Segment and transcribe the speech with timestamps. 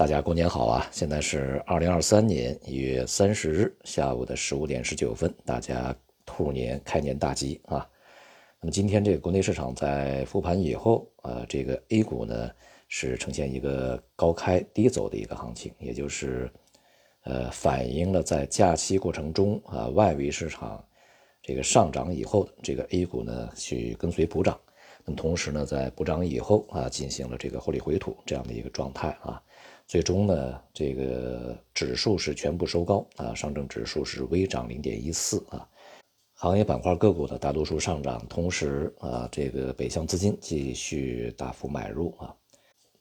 [0.00, 0.88] 大家过年好啊！
[0.90, 5.94] 现在是二零二三年一月三十日下午的十五点十九分，大家
[6.24, 7.86] 兔年开年大吉啊！
[8.62, 12.50] 那么今天这个国内市场在复盘以后啊，这个 A 股呢
[12.88, 16.50] 是呈现一个高开低走的一个行情，也就是
[17.24, 20.82] 呃反映了在假期过程中啊外围市场
[21.42, 24.58] 这个上涨以后，这个 A 股呢去跟随补涨，
[25.04, 29.42] 那么同时呢在补涨以后啊进行了这个获利回吐这样的一个状态啊。
[29.90, 35.68] 最终呢，这个指数是全部收高啊，上证指数是微涨零点一四啊，
[36.34, 42.32] 行业板块个股的大多数上涨，同时啊，这个北向资金继续大幅买入啊，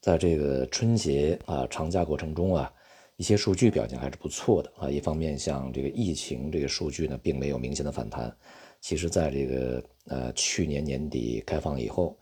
[0.01, 2.73] 在这个春节啊长假过程中啊，
[3.17, 8.35] 一些数据表现还是不错的啊，一方面像这个疫情这个数据呢，并没有明显的反弹，
[8.81, 12.17] 其实在这个呃去年年底开放以后。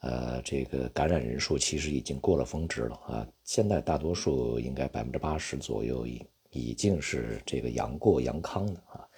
[0.00, 3.26] 呃，这个感染人数其实已经过了峰值了啊！
[3.44, 9.08] 现在大多数应该百分之八十左右已已经是这个阳过阳康的啊，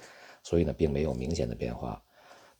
[0.42, 2.00] 所以呢，并没有明显的变化。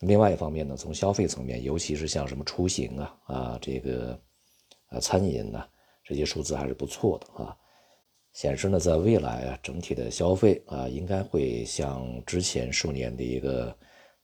[0.01, 4.21] 另外一方面呢，从消费层面，尤其是像什么出行啊啊，这个
[4.91, 5.65] 呃餐饮呢，
[6.05, 7.57] 这些数字还是不错的啊，
[8.33, 13.75] 显示呢，在未来啊，整体的消费啊，应该会向之前数年的一个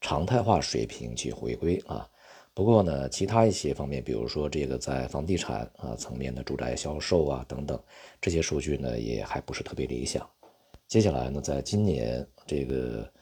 [0.01, 2.09] 常态化水平去回归啊。
[2.55, 7.83] 不过呢，其他一些方面，比如说这个在房地产啊层面的住宅销售啊等等，
[8.21, 10.25] 这些数据呢也还不是特别理想。
[10.87, 13.13] 接下来呢，在今年这个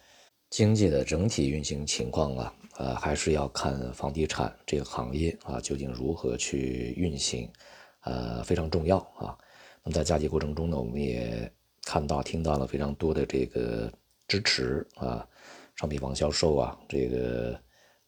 [0.51, 7.51] 经济的整体运行情况啊，呃，还是要看房地产这个行业啊究竟如何去运行，
[8.01, 9.35] 呃，非常重要啊。
[9.83, 11.51] 那么在假期过程中呢，我们也
[11.87, 13.91] 看到听到了非常多的这个
[14.29, 15.27] 支持啊，
[15.77, 17.59] 商品房销售啊，这个。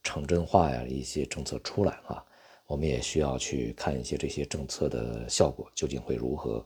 [0.05, 2.23] 城镇化呀，一些政策出来啊，
[2.67, 6.65] 我们也需要去看一些这些政策的效果究竟会如何。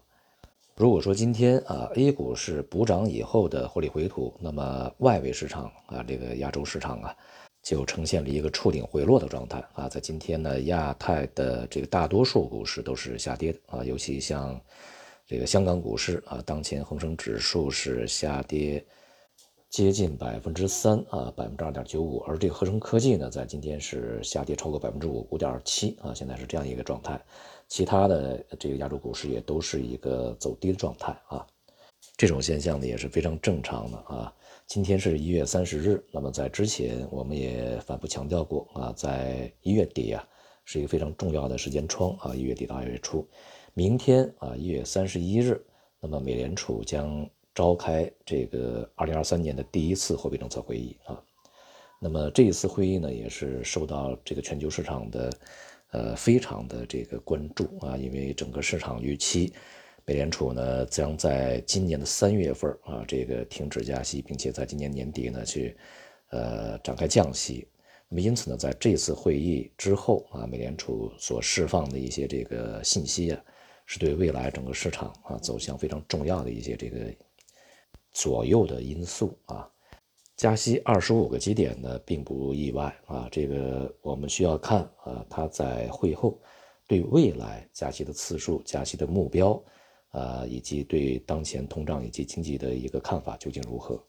[0.75, 7.17] 如果说今天啊，A 股是补涨以后的获利回吐，那么外围市场啊，这个亚洲市场啊，
[7.63, 9.89] 就呈现了一个触顶回落的状态啊。
[9.89, 14.61] 在今天呢，亚太的这个大多数股市都是下跌的啊，尤其像
[15.27, 18.85] 这个香港股市啊，当前恒生指数是下跌。
[19.71, 27.23] 接近百分之三啊，百分之二点九五，而这个合成科技呢，在今天是下跌超过百分之五，五点七啊，现在是这样一个状态。
[27.69, 31.47] 其他的这个亚洲股市也都是一个走低的状态啊，
[32.17, 34.35] 这种现象呢也是非常正常的啊。
[34.67, 40.27] 今天是一月三十日，那么在之前我们也反复强调过啊，在一月底啊
[40.65, 43.29] 是一个非常重要的时间窗啊，一月底到二月初，
[43.75, 45.63] 明天啊一月三十一日，
[46.01, 47.29] 那么美联储将。
[47.59, 51.21] 召开这个二零二三年的第一次货币政策会议啊，
[52.01, 55.33] 那么这一次会议呢，也是受到这个全球市场的
[55.91, 59.53] 呃非常的这个关注啊，因为整个市场预期
[60.07, 65.77] 美联储呢将在今年的三月份啊这个停止加息，并且在今年年底呢去
[66.31, 67.67] 呃展开降息。
[68.09, 73.45] 那么因此呢，在这次会议之后啊，美联储所释放的一些这个信息啊，
[73.85, 77.13] 是对未来整个市场啊走向非常重要的一些这个。
[78.19, 79.71] 左右的因素啊，
[80.37, 83.29] 加息二十五个基点呢，并不意外啊。
[83.31, 86.37] 这个我们需要看啊，它在会后
[86.89, 89.63] 对未来加息的次数、加息的目标
[90.09, 94.03] 啊，以及对当前通胀以及经济的一个看法究竟如何。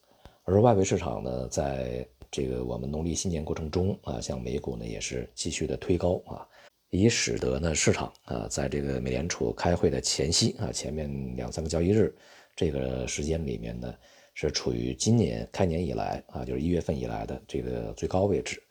[0.44, 6.48] 而外围市场呢，在这个我们农历新年过程中啊，像美股呢也是继续的推高啊，
[6.90, 12.12] 以使得呢市场啊，在这个美联储开会的前夕啊，前面两三个交易日。
[12.60, 13.96] 这个时间里面呢，
[14.34, 18.62] 是处于今年开年以来啊，就是一月份以来的这个最高位置。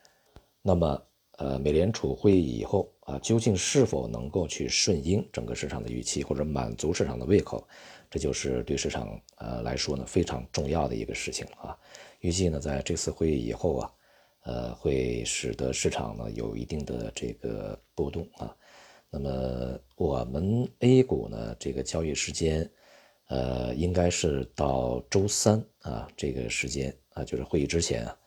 [0.60, 1.02] 那么，
[1.38, 7.66] 呃，美联储会议以后啊，究竟是否能够去顺应整个市场的预期，或者满足市场的胃口，
[8.10, 11.74] 这就是对市场呃来说呢非常重要的一个事情啊。
[12.20, 13.92] 预计呢，在这次会议以后啊，
[14.44, 18.54] 呃，会使得市场呢有一定的这个波动啊。
[19.08, 22.70] 那么，我们 A 股呢，这个交易时间。
[23.28, 28.18] 呃，应该是到周三啊，这个时间啊，就是会议之前啊，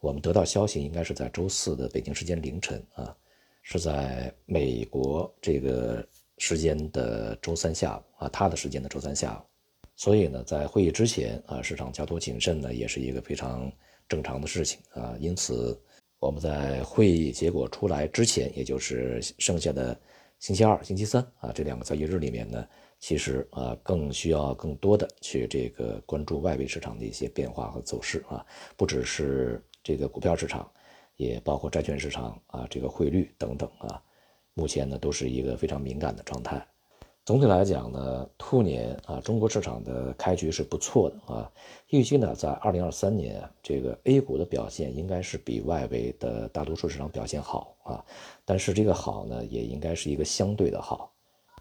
[0.00, 3.16] 我们得到消息，应该是在周四的北京时间凌晨啊，
[3.62, 9.42] 是在美国这个时间的周三下午啊，他的时间的周三下午。
[9.96, 13.70] 所以呢，在会议之前啊，市场较多谨慎呢，也是一个非常
[14.08, 15.16] 正常的事情啊。
[15.18, 15.78] 因此，
[16.18, 19.98] 我们在会议结果出来之前，也就是剩下的
[20.38, 22.66] 星期二、星期三啊这两个交易日里面呢。
[23.00, 28.44] 其实啊，更需要更多的去这个关注外围市场的一些变化和走势啊，
[28.76, 30.70] 不只是这个股票市场，
[31.16, 34.00] 也包括债券市场啊，这个汇率等等啊，
[34.52, 36.64] 目前呢都是一个非常敏感的状态。
[37.24, 41.52] 总体来讲呢，兔年啊，中国市场的开局是不错的啊。
[41.88, 48.04] 预计呢，在二零二三年啊，这个 A 股的表现应该是比外围的大多数市场表现好啊。
[48.44, 51.12] 但是这个好呢，也应该是一个相对的好，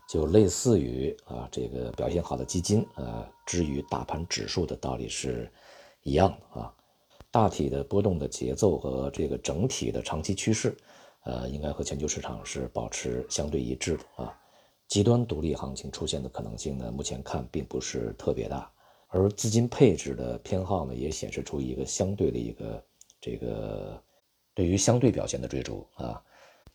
[0.09, 5.47] 就类似于啊，这个表现好的基金啊，至于大盘指数的道理是
[6.01, 6.73] 一样的啊。
[7.29, 10.75] 大体的波动的节奏和这个整体的长期趋势，
[11.25, 14.35] 呃，应该和全球市场是保持相对一致的啊。
[14.88, 18.67] 极端独立行情出现的可能性呢，目前看并不是特别大，
[19.09, 22.83] 而资金配置的偏好呢，也显示出一个相对的一个
[23.21, 24.03] 这个
[24.55, 26.19] 对于相对表现的追逐啊。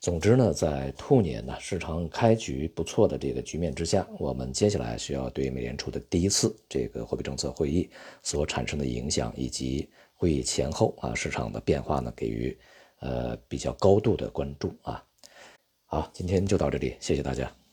[0.04, 7.88] 总之呢，在兔年呢，市场开局不错的这个局面之下，我们接下来需要对美联储的第一次这个货币政策会议
[8.22, 12.54] 所产生的影响，以及会议前后啊市场的变化呢，给予
[13.00, 15.02] 呃比较高度的关注啊。
[15.86, 17.63] 好，今天就到这里，谢谢大家。